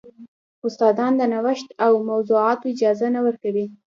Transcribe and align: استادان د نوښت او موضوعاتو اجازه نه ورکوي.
استادان 0.67 1.13
د 1.17 1.21
نوښت 1.33 1.67
او 1.85 1.91
موضوعاتو 2.09 2.69
اجازه 2.73 3.07
نه 3.15 3.19
ورکوي. 3.25 3.65